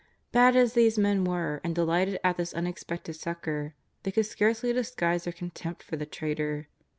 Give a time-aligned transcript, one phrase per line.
[0.31, 4.73] Bad as these men were, and delighted at this unex pected succour, they could scarcely
[4.73, 6.65] disguise their con tempt for the traitor.